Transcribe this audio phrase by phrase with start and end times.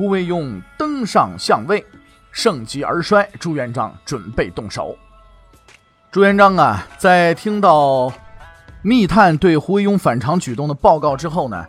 [0.00, 1.84] 胡惟庸登上相位，
[2.32, 4.96] 盛极而衰，朱元璋准备动手。
[6.10, 8.10] 朱元璋啊，在听到。
[8.80, 11.66] 密探对胡惟庸反常举动的报告之后呢，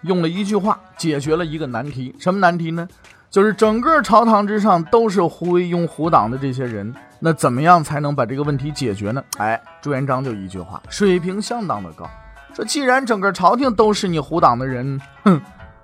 [0.00, 2.16] 用了一句话解决了一个难题。
[2.18, 2.88] 什么难题呢？
[3.28, 9.22] 就是整个朝堂之上都是胡惟庸胡党的这些人，那怎么样才能把这个问题解决呢？
[9.36, 12.08] 哎，朱元璋就一句话，水平相当的高，
[12.54, 15.38] 说既然整个朝廷都是你胡党的人，哼，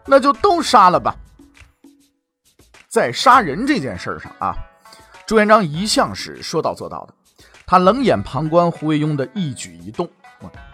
[0.06, 1.14] 那就都杀了吧。
[2.92, 4.54] 在杀人这件事上啊，
[5.24, 7.14] 朱元璋一向是说到做到的，
[7.64, 10.06] 他冷眼旁观胡惟庸的一举一动。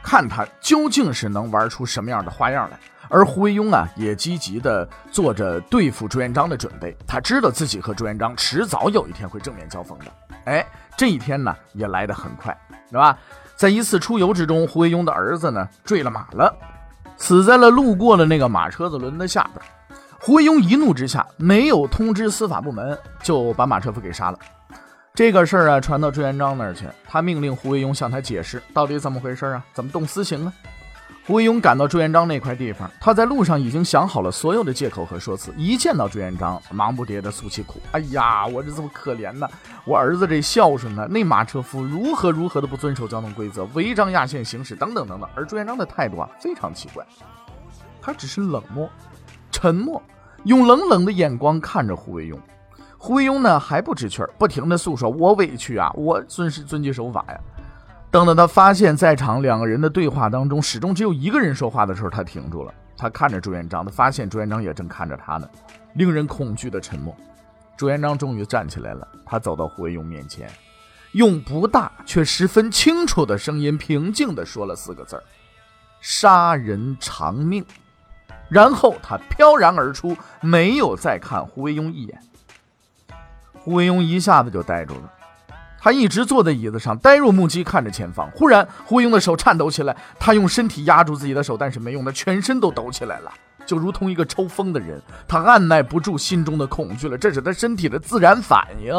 [0.02, 6.96] 看他究竟是能玩出什么样的花样来，而胡惟庸啊，也积极的做着对付朱元璋的准备。
[7.06, 10.06] 他知道自己和朱元璋迟早有一天会正面交锋的。
[10.46, 10.66] 哎，
[10.96, 12.58] 这一天呢，也来得很快，
[12.90, 13.16] 是吧？
[13.54, 16.52] 在一次出游之中，胡惟庸的儿子呢，坠了马了，
[17.16, 19.64] 死在了路过的那个马车子轮的下边。
[20.20, 24.38] 胡惟庸一怒之下，没有通知司法部门，就把马车夫给杀了。
[25.14, 29.64] 这个事儿啊，传到朱元璋那儿去，他命令胡惟庸向他解释到底怎么回事啊？
[29.72, 30.52] 怎么动私刑啊？
[31.24, 35.52] 胡惟庸赶到朱元璋那块地方，他在路上已经想好了所有的借口和说辞。
[35.56, 39.48] 一见到朱元璋，忙不迭的诉起苦：“哎呀，我这这么可怜呢？
[39.84, 41.06] 我儿子这孝顺呢？
[41.08, 47.06] 那马车夫如何如何的不遵守交通规则，违章压线行驶，等等等等。”而朱元璋的态度啊，非常奇怪，
[48.00, 48.88] 他只是冷漠、
[49.50, 50.02] 沉默，
[50.44, 52.38] 用冷冷的眼光看着胡惟庸。
[52.96, 57.40] 胡惟庸呢还不知趣儿，不停的诉说：“我委屈啊，我遵是遵纪守法呀。”
[58.10, 62.72] 等到他发现，在场两个人的对话当中，始终只有一个人说话的时候，他停住了。
[62.96, 65.48] 他看着朱元璋，他发现朱元璋也正看着他呢。
[65.94, 67.14] 令人恐惧的沉默。
[67.76, 70.50] 朱元璋终于站起来了，他走到胡惟庸面前，
[71.12, 75.22] 用不大却十分清楚的声音，平静地说了四个字儿
[76.00, 77.64] ：“杀人偿命。”
[78.48, 82.18] 然后他飘然而出，没有再看胡惟庸一眼。
[83.52, 85.12] 胡惟庸一下子就呆住了，
[85.78, 88.30] 他一直坐在椅子上，呆若木鸡看着前方。
[88.30, 93.30] 忽然，胡惟庸的手颤抖起来，他用身体压住自己的手，但是没用，他全身都抖起来了，
[93.66, 95.02] 就如同一个抽风的人。
[95.26, 98.94] 他按耐不住心中的恐惧了，这是他身体的自然反应。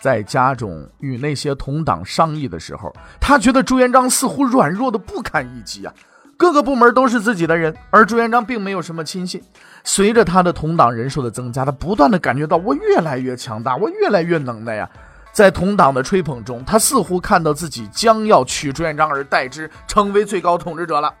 [0.00, 2.90] 在家中与那些同党商议的时候，
[3.20, 5.92] 他觉得朱元璋似乎软弱的不堪一击啊。
[6.40, 9.42] 各个部门都是自己的人，而朱元璋并没有什么亲信。
[9.84, 14.88] 随着他的同党人数的增加，他不断的感觉到我越来越强大，我越来越能耐呀。
[15.32, 21.12] 在同党的吹捧中，他似乎看到自己将要取朱元璋而代之，成为最高统治者了。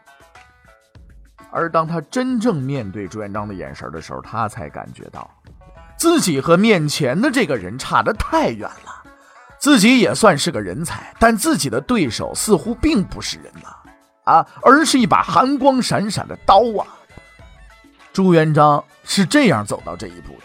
[1.50, 5.30] 而当他真正面对朱元璋的眼神的时候，他才感觉到
[5.98, 9.02] 自己和面前的这个人差得太远了。
[9.58, 13.68] 自己也算是个人才，但自己的对手似乎并不是人呐。
[14.24, 16.86] 啊而是一把寒光闪闪的刀啊！
[18.12, 20.42] 朱元璋是这样走到这一步的。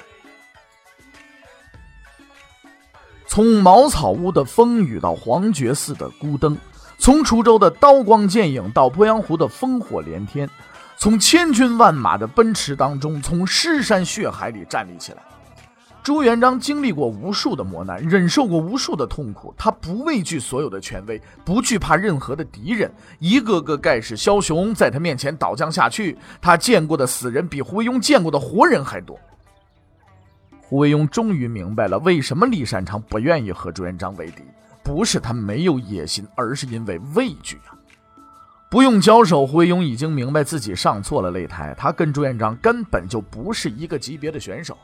[3.28, 6.58] 从茅草屋的风雨到黄觉寺的孤灯，
[6.98, 10.50] 从滁州的刀光剑影到鄱阳湖的烽火连天，
[10.96, 15.22] 从千军万马的奔驰当中，从尸山血海里站立起来。
[16.06, 22.94] 朱元璋经历过无数的磨难，忍受过无数的痛苦，他不畏惧所有的权威，不惧怕任何的敌人。
[23.18, 29.20] 一个个盖世枭雄在他面前倒将下去，他见过的死人比胡惟庸见过的活人还多。
[30.62, 34.44] 胡惟庸终于明白了为什么李善长不愿意和朱元璋为敌，
[34.84, 37.74] 不是他没有野心，而是因为畏惧啊！
[38.70, 44.78] 不用交手，胡惟庸已经明白自己上错了擂台，他跟朱元璋根本就不是一个级别的选手。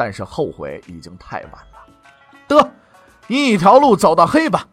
[0.00, 1.86] 但是后悔已经太晚了，
[2.48, 2.70] 得
[3.26, 4.66] 一条路走到黑吧。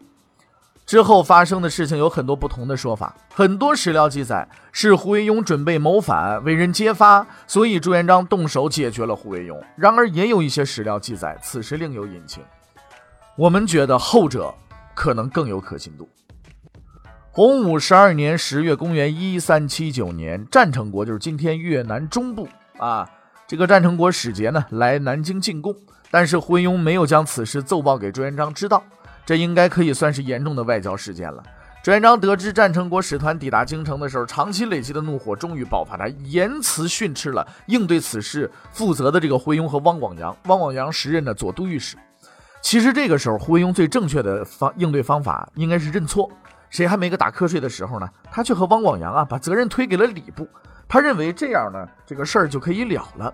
[0.86, 9.62] 之后发生的事情有很多不同的说法，很多史料记载是胡惟庸准备谋反，为人揭发，所以朱元璋动手解决了胡惟庸。
[9.76, 12.42] 然而也有一些史料记载此时另有隐情，
[13.36, 14.54] 我们觉得后者
[14.94, 16.08] 可能更有可信度。
[17.32, 22.48] 洪武十二年十月，公元一三七九年，战成国就是今天越南中部
[22.78, 23.06] 啊。
[23.48, 25.74] 这个战成国使节呢来南京进贡，
[26.10, 28.84] 但是胡惟庸没有将此事奏报给朱元璋知道，
[29.24, 31.42] 这应该可以算是严重的外交事件了。
[31.82, 40.36] 朱元璋得知战成国使团抵达京城的时候，长期累积的怒火终于爆发，他严词训斥了应对此事负责的这个胡惟庸和汪广洋。
[40.44, 41.96] 汪广洋时任的左都御史。
[42.60, 46.30] 其实这个时候，胡惟庸最正确的方应对方法应该是认错。
[46.68, 48.06] 谁还没个打瞌睡的时候呢？
[48.30, 50.46] 他却和汪广洋啊把责任推给了礼部。
[50.88, 53.32] 他认为这样呢，这个事儿就可以了了。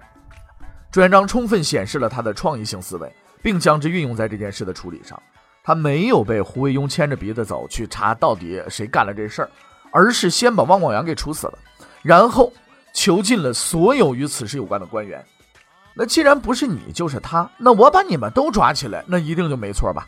[0.90, 5.20] 朱元璋充分显示了他的创意性思维，并将之运用在这件事的处理上。
[5.62, 9.50] 他没有被胡惟庸牵着鼻子走去查到底谁干了这事儿，
[9.92, 11.58] 而是先把汪广洋给处死了，
[12.02, 12.52] 然后
[12.92, 15.24] 囚禁了所有与此事有关的官员。
[15.94, 20.06] 那既然不是你就是他，那我把你们都抓起来，那一定就没错吧？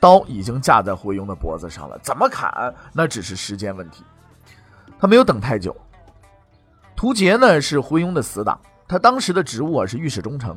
[0.00, 4.04] 刀已经架在胡惟庸的脖子上了，怎么砍那只是时间问题。
[5.00, 5.74] 他没有等太久。
[7.02, 8.56] 胡杰呢是胡惟庸的死党，
[8.86, 10.56] 他当时的职务啊是御史中丞。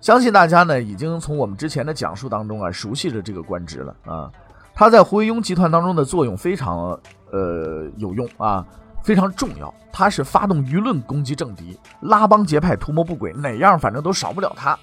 [0.00, 4.32] 相信大家呢已经从我们之前的讲述当中啊熟悉了这个官职了啊，
[4.74, 6.98] 他在胡惟庸集团当中的作用非常
[7.30, 8.66] 呃有用啊，
[9.02, 9.74] 非常重要。
[9.92, 14.78] 他是发动舆论攻击政敌、拉帮结派、图谋不轨，哪样反正都少不了他。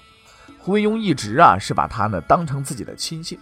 [0.60, 3.36] 胡惟庸一直啊是把他呢当成自己的亲信，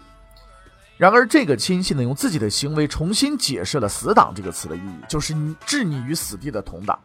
[0.96, 6.98] 然而这个亲信呢用自己的行为重新解释了“死党”这个词的意义，就是你置你于死地的同党。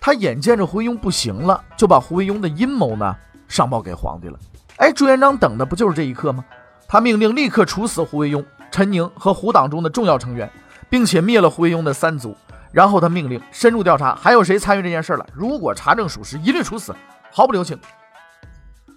[0.00, 3.16] 他眼见着胡惟庸不行了，就把胡惟庸的阴谋呢。
[3.48, 4.38] 上报给皇帝了，
[4.76, 6.44] 哎，朱元璋等的不就是这一刻吗？
[6.86, 10.50] 他命令立刻处死胡惟庸、陈宁和胡党中的重要成员，
[10.90, 12.36] 并且灭了胡惟庸的三族。
[12.70, 15.26] 然后他命令深入调查，还有谁参与这件事了？
[15.32, 16.94] 如果查证属实，一律处死，
[17.32, 17.78] 毫不留情。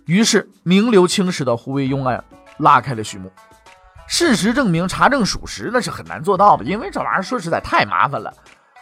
[0.05, 2.21] 于是名留青史的胡惟庸案
[2.57, 3.31] 拉开了序幕。
[4.07, 8.33] 事实证明，查证属实那是很难做到的，因为这玩意儿说实在太麻烦了。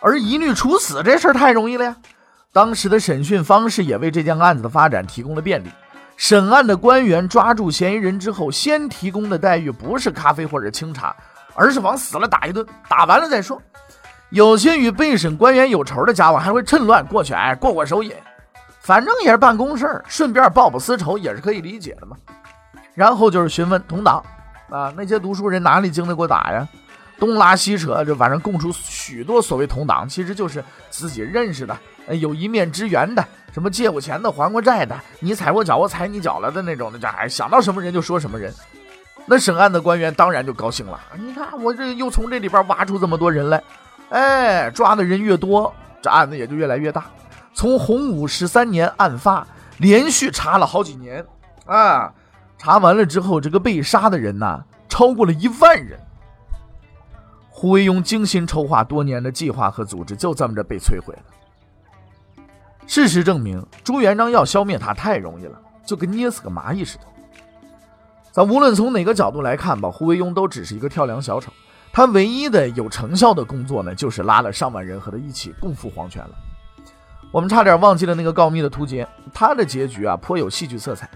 [0.02, 1.96] 而一律处死这事儿太容易了呀。
[2.52, 5.70] 当时的审讯方式也为这件案子的发展提供了便利。
[6.18, 11.16] 审案的官员抓住嫌疑人之后，先提供的待遇不是咖啡或者清茶，
[11.54, 13.62] 而是往死了打一顿，打完了再说。
[14.30, 18.14] 有些与被审官员有仇的家伙还会趁乱过去，哎，过过手瘾，
[18.82, 22.18] 反正也是办公事儿顺便报报私仇也是可以理解的嘛。
[22.94, 24.22] 然后就是询问同党
[24.70, 26.68] 啊，那些读书人哪里经得过打呀？
[27.20, 31.78] 东拉西扯，就反正供出许多所谓同党，其实就是自己认识的。
[32.20, 33.24] 有一面之缘的，
[33.54, 38.54] 什么借过钱的、还过债的，你踩我脚，我踩你脚了的那种，那叫哎，想到什么人就说什么人。
[39.28, 43.62] 那审案的官员当然就高兴了，你看我这又从这里边挖出这么多人来，
[44.10, 45.72] 哎，抓的人越多，
[46.02, 47.06] 这案子也就越来越大。
[47.54, 49.46] 从洪武十三年案发，
[49.78, 51.24] 连续查了好几年，
[51.68, 52.12] 啊，
[52.58, 56.00] 查完了之后，这个被杀的人呐，超过了一万人。
[57.60, 62.48] 胡惟庸精心筹划多年的计划和组织，就这么着被摧毁了。
[62.88, 67.04] 事实证明，朱元璋要消灭他太容易了，就跟捏死个蚂蚁似的。
[68.32, 71.52] 咱无论从哪个角度来看吧，胡惟庸都只是一个跳梁小丑。
[71.92, 76.30] 他唯一的有成效的工作呢，就是拉了上万人和他一起共赴黄泉了。
[77.30, 81.10] 我们差点忘记了那个告密的屠杰，他的结局啊颇有戏剧色彩。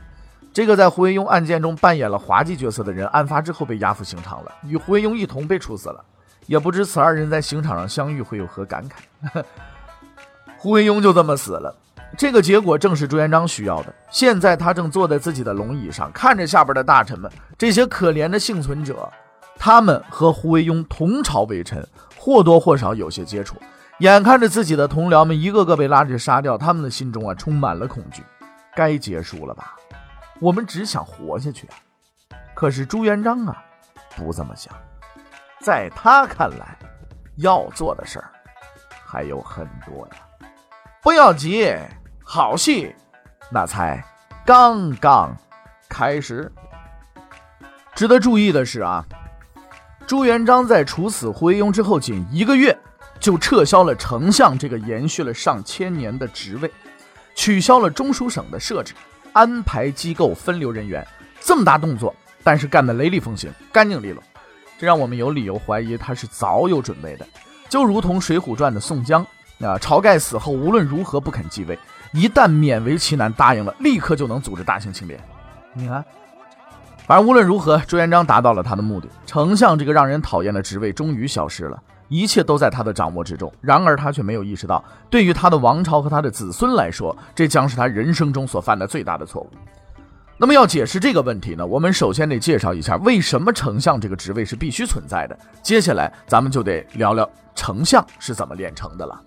[0.51, 6.03] 这个在胡惟庸案件中扮演了滑稽角色的人，案发之后被押赴刑场了，与胡惟庸一同被处死了。
[6.45, 9.43] 也不知此二人在刑场上相遇会有何感慨。
[10.57, 11.75] 胡惟庸就这么死了，
[12.17, 13.93] 这个结果正是朱元璋需要的。
[14.09, 19.11] 现在他正坐在自己的龙椅上，看着下边的大臣们，这些可怜的幸存者，
[19.57, 21.85] 他们和胡惟庸同朝为臣，
[22.17, 23.55] 或多或少有些接触。
[23.99, 28.23] 眼看着自己的同僚们一个个被拉着杀掉，他们的心中啊充满了恐惧。
[28.75, 29.75] 该结束了吧？
[30.39, 31.75] 我们只想活下去啊！
[32.55, 33.63] 可是朱元璋啊，
[34.15, 34.73] 不这么想，
[35.63, 36.77] 在他看来，
[37.37, 38.29] 要做的事儿
[39.05, 40.17] 还有很多呀。
[41.01, 41.73] 不要急，
[42.21, 42.93] 好戏
[43.49, 44.03] 那才
[44.45, 45.33] 刚刚
[45.87, 46.51] 开始。
[47.95, 49.05] 值得注意的是啊，
[50.05, 52.77] 朱元璋在处死胡惟庸之后，仅一个月
[53.17, 56.69] 就撤销了丞相这个延续了上千年的职位，
[57.35, 58.93] 取消了中书省的设置，
[59.31, 61.07] 安排机构分流人员。
[61.39, 64.21] 这么大动作，但是干得雷厉风行，干净利落，
[64.83, 67.25] 让我们有理由怀疑他是早有准备的，
[67.69, 69.25] 就如同《水浒传》的宋江。
[69.61, 71.79] 啊，晁盖死后无论如何不肯继位，
[72.11, 75.17] 一旦勉为其难答应了，立刻就能组织大型清廉。
[75.73, 76.03] 你看，
[77.07, 83.49] 反正无论如何，朱元璋达到了他的目的，丞相这个让人讨厌的职位终于消失了，一切都在他的掌握之中。
[83.61, 89.49] 然而他却没有意识到，对于他的王朝和他的子孙来说，这将是他人生中所犯的最大的错误。
[90.37, 95.37] 那么要解释这个问题呢，我们首先得介绍一下为什么丞相这个职位是必须存在的。
[95.61, 99.21] 接下来咱们就得聊聊丞相是怎么炼成的了。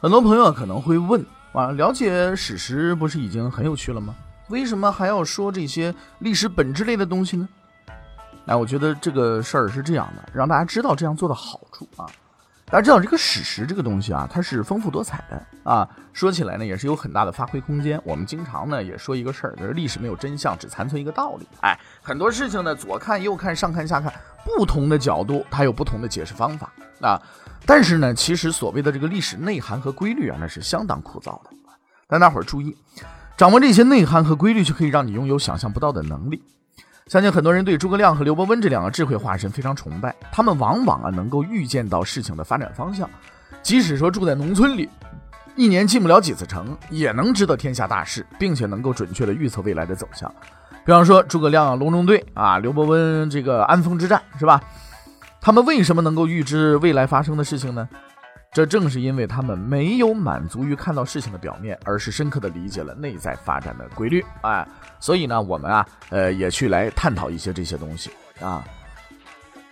[0.00, 4.14] 很多朋友可能会问：啊，了解史实不是已经很有趣了吗？
[4.48, 7.48] 为什么还要说这些历史本质类的东西呢？
[8.46, 12.06] 哎，我觉得这个事儿是这样的，让大家知道这样做的好处啊。
[12.72, 18.00] 大家知道这个史实这个东西啊，它是丰富多彩的啊，说起来呢也是有很大的发挥空间。
[18.02, 21.46] 我们经常呢也说一个事儿，就是历史没有真相，只残存一个道理。
[21.60, 24.10] 哎，很多事情呢左看右看上看下看，
[24.42, 27.20] 不同的角度它有不同的解释方法啊。
[27.66, 31.50] 但是呢，其实所谓的这个历史内涵和规律啊，那是相当枯燥的。
[32.08, 32.74] 但大伙儿注意，
[33.36, 36.42] 掌握这些内涵和规律，就可以让你拥有想象不到的能力。
[37.12, 43.06] 相信很多人对诸葛亮和刘伯温这两个智慧化身非常崇拜，他们往往啊能够预见到事情的发展方向，
[43.62, 44.88] 即使说住在农村里，
[45.54, 50.34] 一年进不了几次城，也能知道天下大事，并且能够准确的预测未来的走向。
[50.86, 54.58] 比方说诸葛亮隆中对啊，刘伯温这个安丰之战是吧？
[55.38, 57.86] 他们为什么能够预知未来发生的事情呢？
[58.52, 64.22] 这正是因为他们没有满足于看到事情的表面，而是深刻的理解了内在发展的规律。
[64.42, 64.66] 哎，
[65.00, 68.10] 所以呢，我们啊，呃，也去来探讨一些这些东西
[68.42, 68.62] 啊。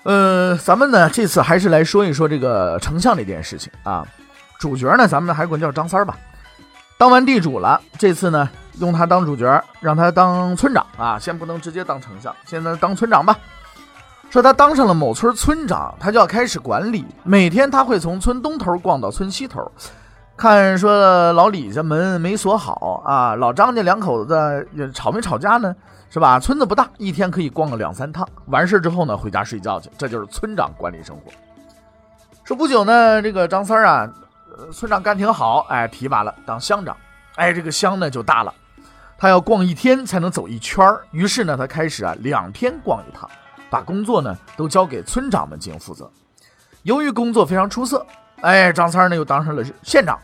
[0.05, 4.07] 呃，咱们呢，这次还是来说一说这个丞相这件事情啊。
[4.59, 6.17] 主角呢，咱们还管叫张三吧。
[6.97, 11.19] 当完地主了，这次呢，用他当主角，让他当村长啊。
[11.19, 13.39] 先不能直接当丞相，现在当村长吧。
[14.31, 17.05] 说他当上了某村村长，他就要开始管理。
[17.25, 19.69] 每天他会从村东头逛到村西头，
[20.37, 25.75] 看说老李家门没锁好啊，老张家两口子吵没吵架呢，
[26.11, 26.39] 是吧？
[26.39, 28.25] 村子不大，一天可以逛个两三趟。
[28.47, 29.91] 完事之后呢，回家睡觉去。
[29.99, 31.33] 这就是村长管理生活。
[32.45, 34.09] 说不久呢，这个张三啊，
[34.73, 36.97] 村长干挺好，哎，提拔了当乡长。
[37.35, 38.55] 哎，这个乡呢就大了，
[39.19, 43.29] 他要逛一天才能走一圈于是呢，他开始啊两天逛一趟。
[43.71, 46.11] 把工作呢都交给村长们进行负责。
[46.83, 48.05] 由于工作非常出色，
[48.41, 50.19] 哎，张三呢又当上了县长，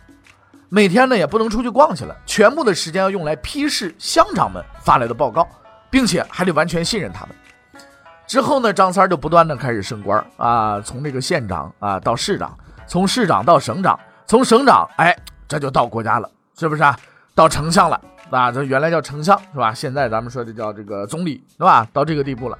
[0.68, 5.46] 每天呢也不能出去逛去了，全部的时间要用来批示乡长们发来的报告，
[5.90, 7.36] 并且还得完全信任他们。
[8.26, 16.98] 之后呢，张三就不断的开始升官啊，从这个县长啊到市长，从市长到省长，从省长哎这就到国家了，是不是啊？
[17.34, 18.00] 到丞相了
[18.30, 18.50] 啊？
[18.50, 19.72] 这原来叫丞相是吧？
[19.72, 21.86] 现在咱们说的叫这个总理是吧？
[21.92, 22.58] 到这个地步了。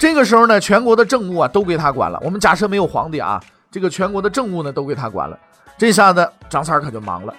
[0.00, 2.18] 这个时候呢，全国的政务啊都归他管了。
[2.22, 3.38] 我们假设没有皇帝啊，
[3.70, 5.38] 这个全国的政务呢都归他管了。
[5.76, 7.34] 这下子张三可就忙了，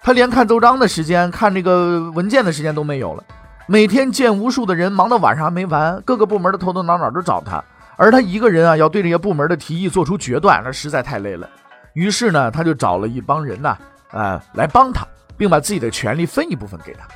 [0.00, 3.22] 他连看奏章的时间、看这个文件的时间都没有了。
[3.66, 7.62] 每天见无数的人，忙到晚上还没完，各个部门的头头脑脑都找他，
[7.98, 11.46] 而他一个人啊要对这些部门的提议做出决断，那实在太累了。
[11.92, 13.76] 于是呢，他就找了一帮人呐，
[14.12, 17.06] 呃，来帮他，并把自己的权力分一部分给他。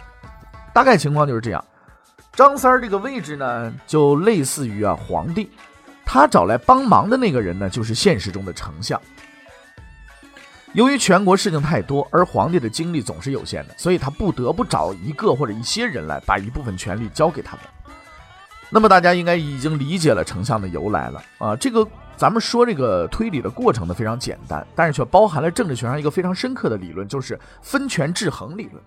[0.75, 1.65] 大概情况就是这样。
[2.35, 5.51] 张三儿这个位置呢，就类似于啊皇帝，
[6.05, 9.01] 他找来帮忙的那个人呢，就是现实中的丞相。
[10.73, 17.67] 由于全国事情太多，而皇帝的精力总是有限的，所以他不得不找一个或者一些人来，把一部分权力交给他们。
[18.71, 21.55] 那么大家应该已经理解了丞相的由来了啊。
[21.55, 21.87] 这个
[22.17, 28.83] 咱们说这个推理的过程呢非常简单，但是却包含了政治学上一个非常深刻的理论，就是分权制衡理论。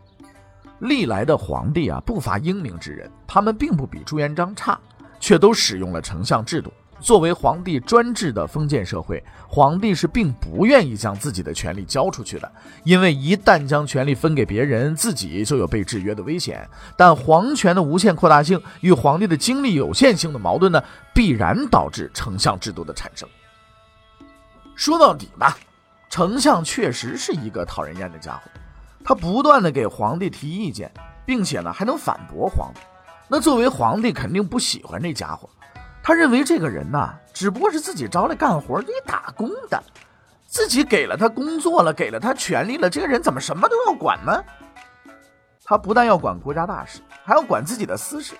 [0.79, 4.79] 历来的皇帝啊，不乏英明之人，他们并不比朱元璋差，
[5.20, 6.72] 却都使用了丞相制度。
[7.01, 12.51] 作为皇帝专制的封建社会，皇帝是并不愿意将自己的权力交出去的，
[12.84, 16.67] 因为一旦将权力分给别人，自己就有被制约的危险。
[16.98, 20.82] 但皇权的无限扩大性与皇帝的精力有限性的矛盾呢，
[21.13, 23.27] 必然导致丞相制度的产生。
[24.74, 25.58] 说到底吧，
[26.10, 28.50] 丞相确实是一个讨人厌的家伙。
[29.05, 30.91] 他不断的给皇帝提意见，
[31.25, 32.81] 并且呢还能反驳皇帝。
[33.27, 35.47] 那作为皇帝肯定不喜欢这家伙，
[36.03, 39.81] 他认为这个人呐只不过是自己招来干活给打工的，
[40.47, 44.43] 自己给了他工作了，给了他权利了，这个人怎么什么都要管呢？
[45.63, 48.35] 他不但要管国家大事，还要管自己的私事。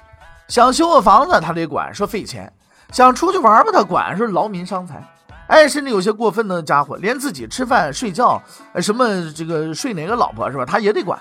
[0.48, 2.48] 想修个房子他得管，说费钱；
[2.91, 5.03] 想出去玩吧他管，说劳民伤财。
[5.47, 8.41] 哎，甚至有些过分的家伙，连自己吃饭睡觉，
[8.81, 10.65] 什么这个睡哪个老婆是吧？
[10.65, 11.19] 他也得管，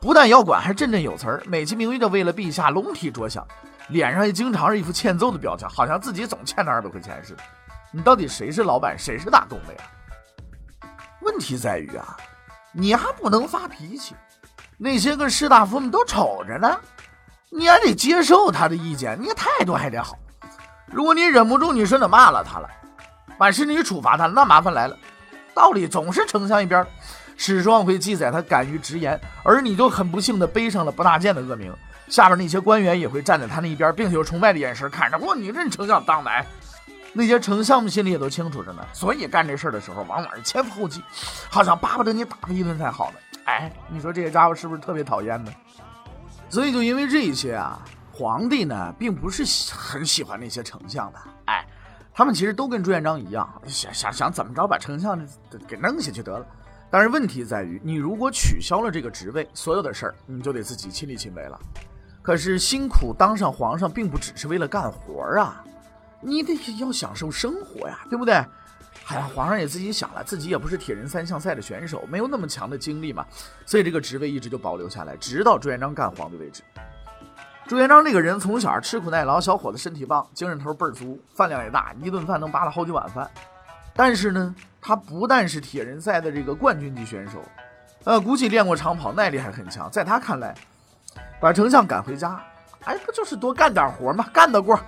[0.00, 3.44] 不但要管，还振振有词儿，美其名曰的为了陛下龙体着想，
[3.88, 7.42] 脸上也经常是一副欠揍的表情，好像自己总欠他二百块钱似的。
[7.90, 9.80] 你到底谁是老板，谁是打工的呀？
[11.22, 12.16] 问题在于啊，
[12.72, 14.14] 你还不能发脾气，
[14.78, 16.78] 那些个士大夫们都瞅着呢，
[17.50, 20.16] 你还得接受他的意见，你态度还得好。
[20.86, 22.68] 如果你忍不住，你说的骂了他了。
[23.38, 24.96] 万是你处罚他，那麻烦来了。
[25.54, 26.86] 道理总是丞相一边，
[27.36, 31.72] 史书上会记载他敢于直言，而你就很不幸的背上了不纳谏的恶名。
[32.08, 35.18] 下边那些官员也会站在他那一边，并且用崇拜的眼神看着。
[35.18, 36.44] 嚯，你这丞相当来！
[37.16, 41.00] 那些丞相们心里也都清楚着呢，所以干这事儿的时候往往是前赴后继，
[41.48, 43.16] 好像巴不得你打他一顿才好呢。
[43.44, 45.52] 哎，你说这些家伙是不是特别讨厌呢？
[46.50, 47.80] 所以就因为这些啊，
[48.12, 51.18] 皇帝呢，并不是很喜欢那些丞相的。
[51.46, 51.64] 哎，
[52.14, 55.20] 他们其实都跟朱元璋一样，想想想怎么着把丞相
[55.66, 56.46] 给弄下去得了。
[56.88, 61.60] 但是问题在于，你如果取消了这个职位，所有的事儿你就得自己亲力亲为了。
[62.22, 65.64] 可是辛苦当上皇上，并不只是为了干活啊，
[66.20, 68.34] 你得要享受生活呀，对不对？
[69.06, 73.26] 哎呀，皇上也自己想了，自己也不是铁人三项赛的选手，没有那么强的精力嘛，
[73.66, 76.62] 所以这个职位一直就保留下来，直到朱元璋干皇帝为止。
[77.66, 83.28] 朱元璋这个人从小吃苦耐劳，小伙子身体棒，精神头倍儿足，饭量也大，一顿饭能扒拉好几碗饭。
[83.94, 87.42] 但是呢，他不但是铁人赛的这个冠军级选手，
[88.04, 89.90] 呃，估计练过长跑，耐力还很强。
[89.90, 90.54] 在他看来，
[91.40, 92.38] 把丞相赶回家，
[92.84, 94.26] 哎，不就是多干点活吗？
[94.30, 94.78] 干得过，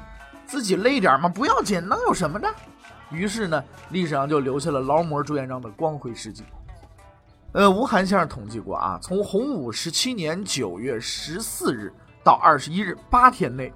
[0.44, 1.30] 自己累点吗？
[1.30, 2.46] 不要紧，能有什么呢？
[3.10, 6.44] 于是呢，历史上就留下了劳模朱元璋的光辉事迹。
[7.52, 11.90] 呃，吴晗先生统计过啊，从洪武十七年九月十四日。
[12.26, 13.72] 到二十一日八天内，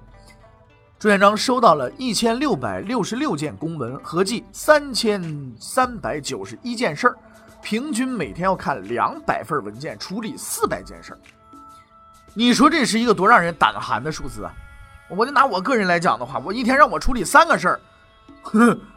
[0.99, 7.15] 朱元璋收到了一千六百六十六件公文，合计三千三百九十一件事儿，
[7.61, 11.19] 平均每天要看两百份文件，处理四百件事儿。
[12.33, 14.51] 你说这是一个多让人胆寒的数字啊！
[15.07, 17.79] 我就拿我个人来讲的话，我一天让我处理三个事儿，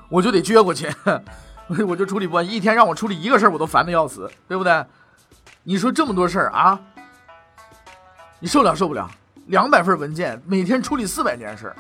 [0.09, 0.93] 我就得撅过去，
[1.87, 2.45] 我就处理不完。
[2.45, 4.85] 一天让我处理一个事儿，我都烦的要死，对不对？
[5.63, 6.81] 你说这么多事儿啊，
[8.41, 9.09] 你受了受不了？
[9.47, 11.75] 两百份文件，每天处理四百件事，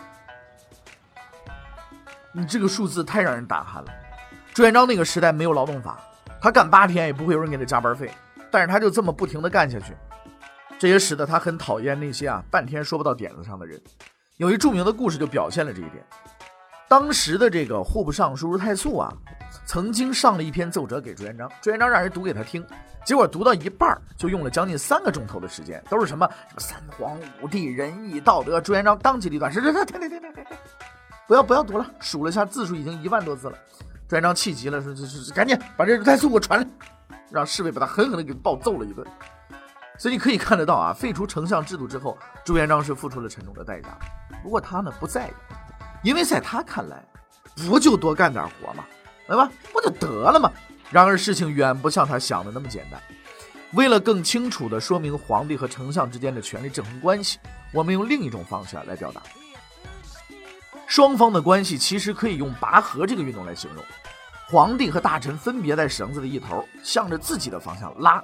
[2.32, 3.90] 你这个数字太让人胆寒了。
[4.52, 5.98] 朱元璋那个时代没有劳动法，
[6.40, 8.10] 他干八天也不会有人给他加班费，
[8.50, 9.94] 但是他就这么不停的干下去，
[10.78, 13.80] 这也使得他很讨厌那些啊半天说不到点子上的人。
[14.36, 16.04] 有一著名的故事就表现了这一点。
[16.94, 19.12] 当时的这个户部尚书太素啊，
[19.66, 22.64] 曾经上了一篇奏折给朱元璋，朱元璋让人读给他听。
[23.04, 28.60] 结果读到一半就用了将近三个钟头的时间，都是什么什么三皇五帝仁义道德。
[28.60, 30.44] 朱元璋当机立断，是是是，停停停停停，
[31.26, 33.58] 不要不要读了，数了一下字数已经一万多字了。
[34.06, 36.66] 朱元璋气急了，说说说，赶紧把这太素给我传来，
[37.28, 39.04] 让侍卫把他狠狠的给暴揍了一顿。
[39.98, 43.88] 所以你可以看得到啊，废除丞相制度之后，朱元璋是付出了沉重的代价。
[44.44, 45.32] 不过他呢不在意，
[46.04, 47.04] 因为在他看来，
[47.66, 48.84] 不就多干点活吗？
[49.26, 49.50] 对吧？
[49.72, 50.52] 不就得了吗？
[50.90, 53.02] 然而事情远不像他想的那么简单。
[53.72, 57.38] 为了更清楚地说明皇帝和丞相之间的权力制衡关系，
[57.72, 59.22] 我们用另一种方式来表达。
[60.86, 63.82] 双方的关系其实可以用拔河这个运动来形容。
[64.46, 68.22] 皇帝和大臣分别在绳子的一头，向着自己的方向拉。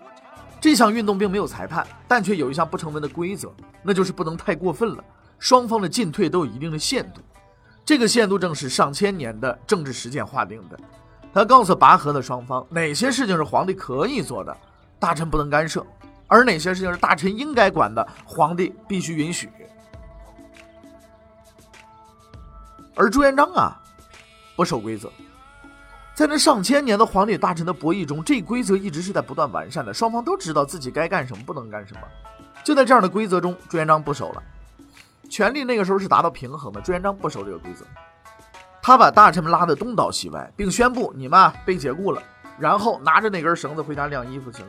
[0.60, 3.50] 这项运动并没有裁判，但却有一项不成文的规则，
[3.82, 5.02] 那就是不能太过分了。
[5.38, 7.22] 双方的进退都有一定的限度，
[7.90, 10.78] 这个限度正是上千年的政治实践划定的。
[11.34, 14.56] 他告诉拔河的双方，哪些事情是皇帝可以做的，
[15.00, 15.82] 大臣不能干涉；
[16.28, 19.50] 而哪些事情是大臣应该管的，皇帝必须允许。
[22.94, 23.76] 而朱元璋啊，
[24.54, 25.10] 不守规则，
[26.14, 32.02] 在那上千年的皇帝大臣的博弈中，这规则一直是在不断完善的，双方都知道自己该干什么，不能干什么。
[32.62, 34.40] 就在这样的规则中，朱元璋不守了，
[35.30, 37.86] 权力那个时候是达到平衡的，朱元璋不守这个规则。
[38.82, 42.22] 他把大臣们拉得东倒西歪，并宣布你们被解雇了，
[42.58, 44.68] 然后拿着那根绳子回家晾衣服去了。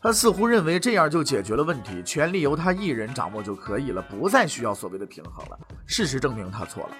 [0.00, 5.58] 他似乎认为这样就解决了问题，权力由他一人掌握就可以了，不再需要所谓的平衡了。
[5.86, 6.90] 事实证明他错了，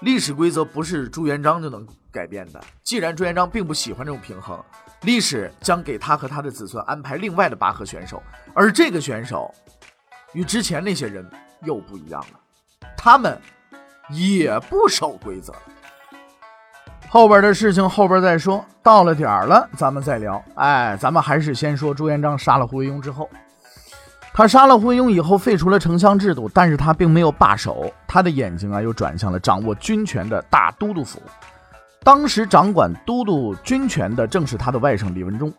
[0.00, 2.60] 历史规则不是朱元璋就能改变的。
[2.82, 4.62] 既然朱元璋并不喜欢这种平衡，
[5.02, 8.22] 历史将给他和他的子孙安排另外的拔河选手，
[8.54, 9.52] 而这个选手
[10.34, 11.26] 与之前那些人
[11.62, 12.38] 又不一样了，
[12.96, 13.40] 他们。
[14.10, 15.50] 也不守规则，
[17.08, 20.44] 后边的事情后边再说，到了点儿了咱们再聊。
[20.56, 23.30] 哎，咱们还是先说朱元璋杀了胡惟庸之后，
[24.34, 31.22] 他杀了胡惟庸以后废除了丞相制度，但是他并没有罢手，他的眼睛啊又转向了掌握军权的大都督府。
[32.02, 35.50] 当时掌管都督军权的正是他的外甥李文忠。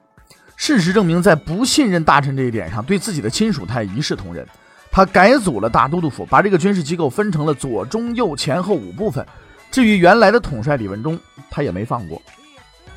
[0.56, 4.48] 事实证明，在不信任大臣这一点上，对自己的亲属他也一视同仁。
[4.96, 9.28] 他改组了大都督府，把这个军事机构分成了左、中、右、前后五部分。
[9.70, 11.20] 至于原来的统帅李文忠，
[11.52, 12.22] 他也没放过。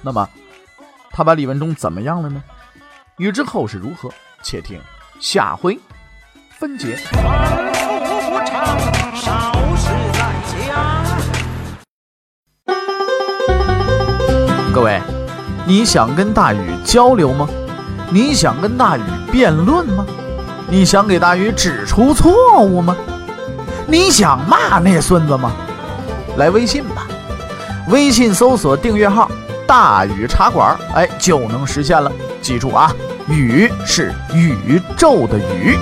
[0.00, 0.28] 那么，
[1.10, 2.40] 他把李文忠怎么样了呢？
[3.16, 4.08] 欲知后事如何，
[4.44, 4.80] 且听
[5.18, 5.76] 下回
[6.56, 6.96] 分解。
[14.72, 15.00] 各位，
[15.66, 17.48] 你想跟大禹交流吗？
[18.12, 20.06] 你想跟大禹辩论吗？
[20.70, 22.94] 你想给大禹指出错误吗？
[23.86, 25.52] 你想骂那孙子吗？
[26.36, 27.06] 来微信吧，
[27.88, 29.30] 微信搜索订阅号
[29.66, 32.12] “大禹茶馆”，哎，就能实现了。
[32.42, 32.94] 记住啊，
[33.28, 35.78] 宇是宇宙的宇。